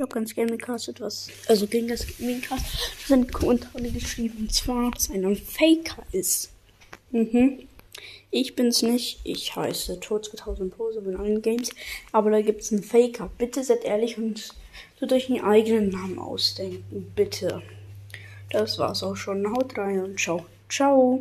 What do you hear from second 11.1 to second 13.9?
allen Games. Aber da gibt's einen Faker. Bitte seid